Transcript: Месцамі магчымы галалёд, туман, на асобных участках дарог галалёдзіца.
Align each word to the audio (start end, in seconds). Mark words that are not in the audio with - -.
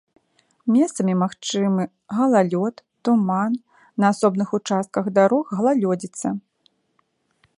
Месцамі 0.75 1.13
магчымы 1.23 1.83
галалёд, 2.19 2.75
туман, 3.09 3.51
на 4.03 4.11
асобных 4.15 4.49
участках 4.61 5.05
дарог 5.21 5.45
галалёдзіца. 5.61 6.27